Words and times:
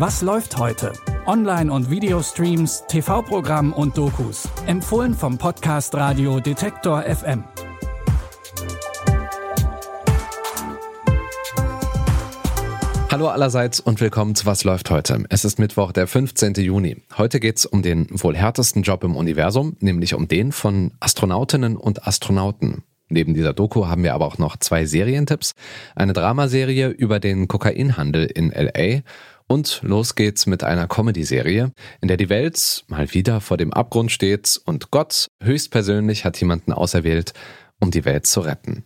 Was 0.00 0.22
läuft 0.22 0.56
heute? 0.56 0.94
Online- 1.26 1.70
und 1.70 1.90
Videostreams, 1.90 2.84
TV-Programm 2.88 3.74
und 3.74 3.98
Dokus. 3.98 4.48
Empfohlen 4.66 5.12
vom 5.12 5.36
Podcast 5.36 5.94
Radio 5.94 6.40
Detektor 6.40 7.02
FM. 7.02 7.44
Hallo 13.10 13.28
allerseits 13.28 13.78
und 13.78 14.00
willkommen 14.00 14.34
zu 14.34 14.46
Was 14.46 14.64
läuft 14.64 14.88
heute. 14.88 15.22
Es 15.28 15.44
ist 15.44 15.58
Mittwoch, 15.58 15.92
der 15.92 16.06
15. 16.06 16.54
Juni. 16.54 17.02
Heute 17.18 17.38
geht's 17.38 17.66
um 17.66 17.82
den 17.82 18.06
wohl 18.10 18.34
härtesten 18.34 18.82
Job 18.82 19.04
im 19.04 19.16
Universum, 19.16 19.76
nämlich 19.80 20.14
um 20.14 20.28
den 20.28 20.52
von 20.52 20.92
Astronautinnen 21.00 21.76
und 21.76 22.06
Astronauten. 22.06 22.84
Neben 23.10 23.34
dieser 23.34 23.52
Doku 23.52 23.86
haben 23.86 24.04
wir 24.04 24.14
aber 24.14 24.24
auch 24.24 24.38
noch 24.38 24.56
zwei 24.56 24.86
Serientipps, 24.86 25.54
eine 25.94 26.14
Dramaserie 26.14 26.88
über 26.88 27.20
den 27.20 27.48
Kokainhandel 27.48 28.24
in 28.24 28.50
LA 28.50 29.02
und 29.50 29.80
los 29.82 30.14
geht's 30.14 30.46
mit 30.46 30.62
einer 30.62 30.86
Comedy-Serie, 30.86 31.72
in 32.00 32.08
der 32.08 32.16
die 32.16 32.28
Welt 32.28 32.84
mal 32.86 33.12
wieder 33.12 33.40
vor 33.40 33.56
dem 33.56 33.72
Abgrund 33.72 34.12
steht 34.12 34.60
und 34.64 34.92
Gott 34.92 35.26
höchstpersönlich 35.42 36.24
hat 36.24 36.38
jemanden 36.40 36.72
auserwählt, 36.72 37.34
um 37.80 37.90
die 37.90 38.04
Welt 38.04 38.26
zu 38.26 38.40
retten. 38.40 38.84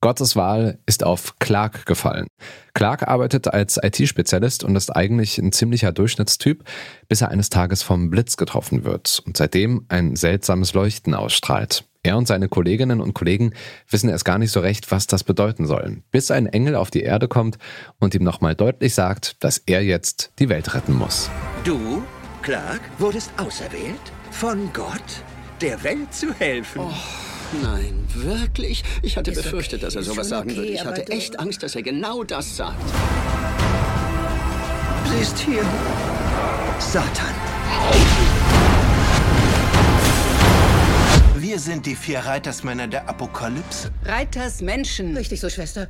Gottes 0.00 0.34
Wahl 0.34 0.80
ist 0.86 1.04
auf 1.04 1.38
Clark 1.38 1.86
gefallen. 1.86 2.26
Clark 2.74 3.06
arbeitet 3.06 3.46
als 3.46 3.78
IT-Spezialist 3.80 4.64
und 4.64 4.74
ist 4.74 4.90
eigentlich 4.90 5.38
ein 5.38 5.52
ziemlicher 5.52 5.92
Durchschnittstyp, 5.92 6.64
bis 7.06 7.20
er 7.20 7.28
eines 7.28 7.48
Tages 7.48 7.84
vom 7.84 8.10
Blitz 8.10 8.36
getroffen 8.36 8.82
wird 8.82 9.22
und 9.24 9.36
seitdem 9.36 9.84
ein 9.88 10.16
seltsames 10.16 10.74
Leuchten 10.74 11.14
ausstrahlt. 11.14 11.84
Er 12.04 12.16
und 12.16 12.26
seine 12.26 12.48
Kolleginnen 12.48 13.00
und 13.00 13.14
Kollegen 13.14 13.54
wissen 13.88 14.10
erst 14.10 14.24
gar 14.24 14.36
nicht 14.36 14.50
so 14.50 14.58
recht, 14.58 14.90
was 14.90 15.06
das 15.06 15.22
bedeuten 15.22 15.68
soll, 15.68 16.02
bis 16.10 16.32
ein 16.32 16.46
Engel 16.46 16.74
auf 16.74 16.90
die 16.90 17.02
Erde 17.02 17.28
kommt 17.28 17.58
und 18.00 18.12
ihm 18.16 18.24
nochmal 18.24 18.56
deutlich 18.56 18.92
sagt, 18.92 19.36
dass 19.44 19.58
er 19.58 19.84
jetzt 19.84 20.32
die 20.40 20.48
Welt 20.48 20.74
retten 20.74 20.94
muss. 20.94 21.30
Du, 21.62 22.02
Clark, 22.42 22.80
wurdest 22.98 23.30
auserwählt 23.36 24.00
von 24.32 24.72
Gott, 24.72 25.22
der 25.60 25.80
Welt 25.84 26.12
zu 26.12 26.34
helfen. 26.34 26.80
Oh. 26.80 26.92
Nein, 27.62 28.04
wirklich? 28.14 28.82
Ich 29.02 29.16
hatte 29.16 29.30
Ist 29.30 29.42
befürchtet, 29.42 29.84
okay, 29.84 29.84
dass 29.84 29.94
er 29.94 30.02
sowas 30.02 30.28
sagen 30.28 30.50
okay, 30.50 30.58
würde. 30.58 30.72
Ich 30.72 30.84
hatte 30.84 31.06
echt 31.08 31.38
Angst, 31.38 31.62
dass 31.62 31.76
er 31.76 31.82
genau 31.82 32.24
das 32.24 32.56
sagt. 32.56 32.82
Sie 35.08 35.22
ist 35.22 35.38
hier. 35.38 35.62
Satan. 36.80 38.11
Wir 41.52 41.58
sind 41.58 41.84
die 41.84 41.96
vier 41.96 42.20
Reitersmänner 42.20 42.88
der 42.88 43.10
Apokalypse. 43.10 43.90
Reiters 44.06 44.62
Menschen. 44.62 45.14
Richtig 45.14 45.38
so, 45.38 45.50
Schwester. 45.50 45.86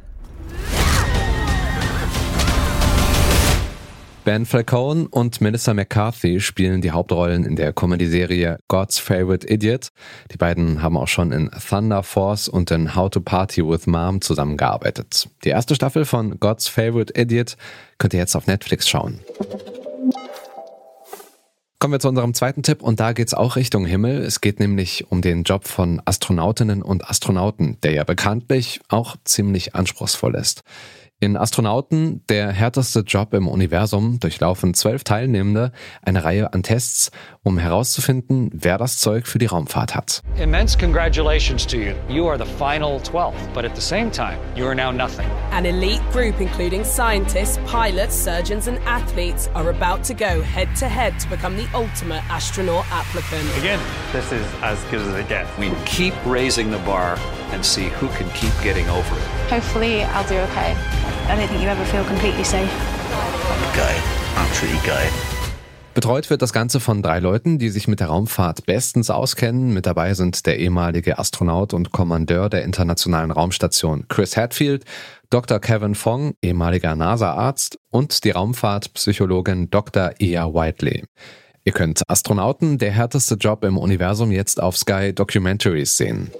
Ben 4.24 4.44
Falcone 4.44 5.06
und 5.08 5.40
Melissa 5.40 5.72
McCarthy 5.72 6.40
spielen 6.40 6.80
die 6.80 6.90
Hauptrollen 6.90 7.44
in 7.44 7.54
der 7.54 7.72
Comedy-Serie 7.72 8.58
God's 8.66 8.98
Favorite 8.98 9.46
Idiot. 9.46 9.90
Die 10.32 10.36
beiden 10.36 10.82
haben 10.82 10.96
auch 10.96 11.06
schon 11.06 11.30
in 11.30 11.48
Thunder 11.50 12.02
Force 12.02 12.48
und 12.48 12.72
in 12.72 12.96
How 12.96 13.08
to 13.08 13.20
Party 13.20 13.64
with 13.64 13.86
Mom 13.86 14.20
zusammengearbeitet. 14.20 15.28
Die 15.44 15.50
erste 15.50 15.76
Staffel 15.76 16.04
von 16.04 16.40
God's 16.40 16.66
Favorite 16.66 17.12
Idiot 17.16 17.56
könnt 17.98 18.14
ihr 18.14 18.18
jetzt 18.18 18.34
auf 18.34 18.48
Netflix 18.48 18.88
schauen. 18.88 19.20
Kommen 21.82 21.94
wir 21.94 21.98
zu 21.98 22.10
unserem 22.10 22.32
zweiten 22.32 22.62
Tipp 22.62 22.80
und 22.80 23.00
da 23.00 23.12
geht's 23.12 23.34
auch 23.34 23.56
Richtung 23.56 23.84
Himmel. 23.84 24.22
Es 24.22 24.40
geht 24.40 24.60
nämlich 24.60 25.10
um 25.10 25.20
den 25.20 25.42
Job 25.42 25.66
von 25.66 26.00
Astronautinnen 26.04 26.80
und 26.80 27.10
Astronauten, 27.10 27.76
der 27.82 27.90
ja 27.90 28.04
bekanntlich 28.04 28.80
auch 28.88 29.16
ziemlich 29.24 29.74
anspruchsvoll 29.74 30.36
ist. 30.36 30.62
In 31.22 31.36
Astronauten, 31.36 32.24
der 32.28 32.50
härteste 32.50 33.04
Job 33.06 33.32
im 33.32 33.46
Universum, 33.46 34.18
durchlaufen 34.18 34.74
zwölf 34.74 35.04
Teilnehmende 35.04 35.70
eine 36.04 36.24
Reihe 36.24 36.52
an 36.52 36.64
Tests, 36.64 37.12
um 37.44 37.58
herauszufinden, 37.58 38.50
wer 38.52 38.76
das 38.76 38.98
Zeug 38.98 39.28
für 39.28 39.38
die 39.38 39.46
Raumfahrt 39.46 39.94
hat. 39.94 40.20
Immense 40.34 40.76
congratulations 40.76 41.64
to 41.64 41.76
you. 41.76 41.94
You 42.08 42.26
are 42.28 42.36
the 42.36 42.50
final 42.58 43.00
12, 43.04 43.34
but 43.54 43.64
at 43.64 43.76
the 43.76 43.80
same 43.80 44.10
time, 44.10 44.36
you 44.56 44.66
are 44.66 44.74
now 44.74 44.90
nothing. 44.90 45.28
An 45.52 45.64
elite 45.64 46.02
group, 46.10 46.40
including 46.40 46.82
scientists, 46.82 47.60
pilots, 47.70 48.16
surgeons, 48.16 48.66
and 48.66 48.80
athletes, 48.84 49.48
are 49.54 49.70
about 49.70 50.02
to 50.08 50.14
go 50.14 50.42
head 50.42 50.74
to 50.80 50.88
head 50.88 51.20
to 51.20 51.28
become 51.30 51.56
the 51.56 51.68
ultimate 51.72 52.24
astronaut 52.30 52.84
applicant. 52.90 53.48
Again, 53.58 53.78
this 54.10 54.32
is 54.32 54.44
as 54.60 54.82
good 54.90 55.02
as 55.02 55.14
it 55.14 55.28
gets. 55.28 55.48
We 55.56 55.70
keep 55.84 56.14
raising 56.26 56.72
the 56.72 56.78
bar 56.78 57.16
and 57.52 57.64
see 57.64 57.90
who 57.90 58.08
can 58.08 58.28
keep 58.30 58.52
getting 58.62 58.88
over 58.88 59.14
it. 59.16 59.50
Hopefully, 59.50 60.02
I'll 60.02 60.26
do 60.26 60.36
okay. 60.50 60.74
I 61.28 61.36
don't 61.36 61.48
think 61.48 61.62
you 61.62 61.68
ever 61.68 61.84
feel 61.84 62.04
completely 62.04 62.44
safe. 62.44 62.68
Geil. 63.74 63.96
Absolut 64.36 64.84
geil. 64.84 65.08
Betreut 65.94 66.30
wird 66.30 66.40
das 66.40 66.54
Ganze 66.54 66.80
von 66.80 67.02
drei 67.02 67.18
Leuten, 67.18 67.58
die 67.58 67.68
sich 67.68 67.86
mit 67.86 68.00
der 68.00 68.06
Raumfahrt 68.06 68.64
bestens 68.64 69.10
auskennen. 69.10 69.74
Mit 69.74 69.84
dabei 69.84 70.14
sind 70.14 70.46
der 70.46 70.58
ehemalige 70.58 71.18
Astronaut 71.18 71.74
und 71.74 71.92
Kommandeur 71.92 72.48
der 72.48 72.62
Internationalen 72.62 73.30
Raumstation 73.30 74.06
Chris 74.08 74.36
Hadfield, 74.38 74.84
Dr. 75.28 75.60
Kevin 75.60 75.94
Fong, 75.94 76.32
ehemaliger 76.40 76.94
NASA-Arzt 76.94 77.78
und 77.90 78.24
die 78.24 78.30
Raumfahrtpsychologin 78.30 79.68
Dr. 79.68 80.12
Ia 80.18 80.46
Whiteley. 80.54 81.04
Ihr 81.64 81.72
könnt 81.72 82.02
Astronauten, 82.08 82.78
der 82.78 82.90
härteste 82.90 83.34
Job 83.34 83.62
im 83.62 83.76
Universum, 83.76 84.32
jetzt 84.32 84.62
auf 84.62 84.78
Sky 84.78 85.12
Documentaries 85.12 85.96
sehen. 85.96 86.30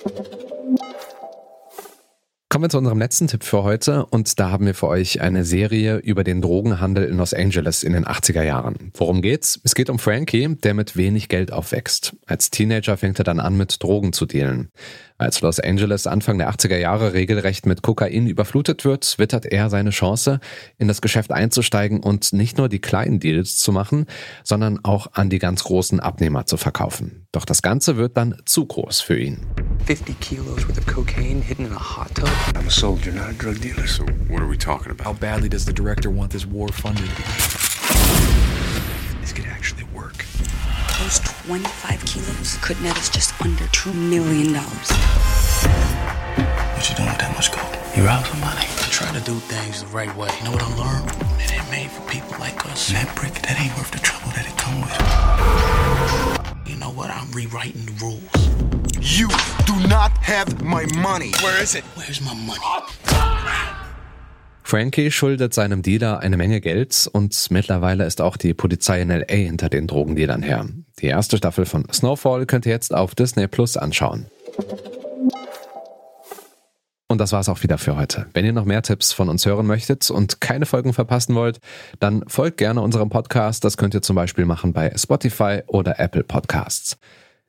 Kommen 2.62 2.68
wir 2.68 2.74
zu 2.74 2.78
unserem 2.78 3.00
letzten 3.00 3.26
Tipp 3.26 3.42
für 3.42 3.64
heute 3.64 4.06
und 4.06 4.38
da 4.38 4.52
haben 4.52 4.66
wir 4.66 4.74
für 4.74 4.86
euch 4.86 5.20
eine 5.20 5.44
Serie 5.44 5.96
über 5.96 6.22
den 6.22 6.40
Drogenhandel 6.40 7.02
in 7.02 7.16
Los 7.16 7.34
Angeles 7.34 7.82
in 7.82 7.92
den 7.92 8.04
80er 8.04 8.44
Jahren. 8.44 8.92
Worum 8.94 9.20
geht's? 9.20 9.58
Es 9.64 9.74
geht 9.74 9.90
um 9.90 9.98
Frankie, 9.98 10.54
der 10.62 10.72
mit 10.72 10.96
wenig 10.96 11.28
Geld 11.28 11.52
aufwächst. 11.52 12.14
Als 12.24 12.50
Teenager 12.50 12.96
fängt 12.96 13.18
er 13.18 13.24
dann 13.24 13.40
an 13.40 13.56
mit 13.56 13.82
Drogen 13.82 14.12
zu 14.12 14.26
dealen. 14.26 14.70
Als 15.18 15.40
Los 15.40 15.58
Angeles 15.58 16.06
Anfang 16.06 16.38
der 16.38 16.52
80er 16.52 16.76
Jahre 16.76 17.14
regelrecht 17.14 17.66
mit 17.66 17.82
Kokain 17.82 18.28
überflutet 18.28 18.84
wird, 18.84 19.18
wittert 19.18 19.44
er 19.44 19.68
seine 19.68 19.90
Chance, 19.90 20.38
in 20.78 20.86
das 20.86 21.02
Geschäft 21.02 21.32
einzusteigen 21.32 21.98
und 21.98 22.32
nicht 22.32 22.58
nur 22.58 22.68
die 22.68 22.80
kleinen 22.80 23.18
Deals 23.18 23.56
zu 23.56 23.72
machen, 23.72 24.06
sondern 24.44 24.78
auch 24.84 25.08
an 25.14 25.30
die 25.30 25.40
ganz 25.40 25.64
großen 25.64 25.98
Abnehmer 25.98 26.46
zu 26.46 26.56
verkaufen. 26.56 27.26
Doch 27.32 27.44
das 27.44 27.60
Ganze 27.60 27.96
wird 27.96 28.16
dann 28.16 28.36
zu 28.44 28.66
groß 28.66 29.00
für 29.00 29.18
ihn. 29.18 29.40
50 29.82 30.14
kilos 30.14 30.66
worth 30.66 30.78
of 30.78 30.86
cocaine 30.86 31.42
hidden 31.42 31.66
in 31.66 31.72
a 31.72 31.78
hot 31.78 32.14
tub. 32.14 32.28
I'm 32.54 32.68
a 32.68 32.70
soldier, 32.70 33.10
not 33.10 33.30
a 33.30 33.32
drug 33.32 33.60
dealer. 33.60 33.88
So 33.88 34.04
what 34.28 34.40
are 34.40 34.46
we 34.46 34.56
talking 34.56 34.92
about? 34.92 35.04
How 35.04 35.12
badly 35.12 35.48
does 35.48 35.64
the 35.64 35.72
director 35.72 36.08
want 36.08 36.30
this 36.30 36.46
war 36.46 36.68
funded? 36.68 37.08
This 39.20 39.32
could 39.32 39.46
actually 39.46 39.82
work. 39.92 40.24
Those 41.00 41.18
25 41.46 42.04
kilos 42.04 42.58
could 42.62 42.80
net 42.80 42.96
us 42.96 43.08
just 43.08 43.34
under 43.42 43.64
$2 43.64 43.92
million. 43.92 44.54
What 44.54 44.88
you 46.88 46.94
doing 46.94 47.08
with 47.08 47.18
that 47.18 47.32
much 47.34 47.50
gold? 47.50 47.76
You 47.96 48.04
rob 48.06 48.24
somebody? 48.24 48.60
I 48.60 48.88
try 48.88 49.10
to 49.12 49.20
do 49.24 49.34
things 49.34 49.80
the 49.82 49.88
right 49.88 50.14
way. 50.16 50.28
You 50.38 50.44
know 50.44 50.52
what 50.52 50.62
I 50.62 50.72
learned? 50.78 51.10
It 51.40 51.52
ain't 51.52 51.68
made 51.72 51.90
for 51.90 52.08
people 52.08 52.38
like 52.38 52.64
us. 52.66 52.86
And 52.88 52.98
that 52.98 53.16
brick, 53.16 53.34
that 53.34 53.60
ain't 53.60 53.76
worth 53.76 53.90
the 53.90 53.98
trouble 53.98 54.30
that 54.30 54.46
it 54.46 54.56
come 54.56 54.80
with. 54.80 54.92
You 56.68 56.76
know 56.76 56.90
what? 56.90 57.10
I'm 57.10 57.32
rewriting 57.32 57.84
the 57.86 57.92
rules. 58.00 58.30
You 59.00 59.28
do 59.66 59.74
not 59.88 60.10
have 60.22 60.62
my 60.62 60.84
money. 60.96 61.32
Where 61.42 61.62
is 61.62 61.74
it? 61.74 61.84
Where's 61.96 62.20
my 62.20 62.34
money? 62.34 62.60
Frankie 64.62 65.10
schuldet 65.10 65.52
seinem 65.54 65.82
Dealer 65.82 66.20
eine 66.20 66.36
Menge 66.36 66.60
Geld 66.60 67.08
und 67.12 67.50
mittlerweile 67.50 68.06
ist 68.06 68.20
auch 68.20 68.36
die 68.36 68.54
Polizei 68.54 69.02
in 69.02 69.10
LA 69.10 69.26
hinter 69.26 69.68
den 69.68 69.86
Drogendealern 69.86 70.42
her. 70.42 70.66
Die 71.00 71.06
erste 71.06 71.36
Staffel 71.36 71.66
von 71.66 71.86
Snowfall 71.92 72.46
könnt 72.46 72.66
ihr 72.66 72.72
jetzt 72.72 72.94
auf 72.94 73.14
Disney 73.14 73.48
Plus 73.48 73.76
anschauen. 73.76 74.26
Und 77.08 77.18
das 77.18 77.32
war's 77.32 77.50
auch 77.50 77.62
wieder 77.62 77.76
für 77.76 77.96
heute. 77.96 78.26
Wenn 78.32 78.46
ihr 78.46 78.54
noch 78.54 78.64
mehr 78.64 78.80
Tipps 78.80 79.12
von 79.12 79.28
uns 79.28 79.44
hören 79.44 79.66
möchtet 79.66 80.10
und 80.10 80.40
keine 80.40 80.64
Folgen 80.64 80.94
verpassen 80.94 81.34
wollt, 81.34 81.58
dann 82.00 82.24
folgt 82.26 82.56
gerne 82.56 82.80
unserem 82.80 83.10
Podcast. 83.10 83.64
Das 83.64 83.76
könnt 83.76 83.92
ihr 83.92 84.00
zum 84.00 84.16
Beispiel 84.16 84.46
machen 84.46 84.72
bei 84.72 84.90
Spotify 84.96 85.60
oder 85.66 86.00
Apple 86.00 86.24
Podcasts. 86.24 86.96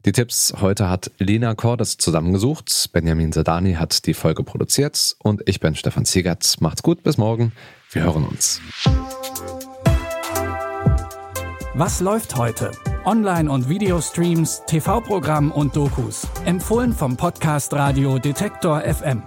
Die 0.05 0.11
Tipps 0.11 0.53
heute 0.59 0.89
hat 0.89 1.11
Lena 1.17 1.55
Cordes 1.55 1.97
zusammengesucht. 1.97 2.89
Benjamin 2.91 3.31
Sedani 3.31 3.75
hat 3.75 4.05
die 4.05 4.13
Folge 4.13 4.43
produziert 4.43 5.15
und 5.19 5.41
ich 5.45 5.61
bin 5.61 5.75
Stefan 5.75 6.03
Ziegert. 6.03 6.57
Macht's 6.59 6.83
gut, 6.83 7.03
bis 7.03 7.17
morgen. 7.17 7.53
Wir 7.89 8.03
hören 8.03 8.25
uns. 8.25 8.59
Was 11.75 12.01
läuft 12.01 12.35
heute? 12.35 12.71
Online- 13.05 13.49
und 13.49 13.69
Videostreams, 13.69 14.63
TV-Programm 14.67 15.51
und 15.51 15.75
Dokus. 15.75 16.27
Empfohlen 16.43 16.91
vom 16.91 17.15
Podcast 17.15 17.73
Radio 17.73 18.19
Detektor 18.19 18.81
FM. 18.81 19.23